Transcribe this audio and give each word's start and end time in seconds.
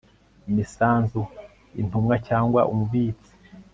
imisanzu 0.49 1.21
intumwa 1.81 2.15
cyangwa 2.27 2.61
umubitsi 2.71 3.31